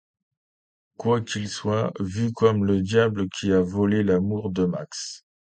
[0.97, 5.23] Quoiqu'il soit vu comme le diable qui a volé l'amour de Max.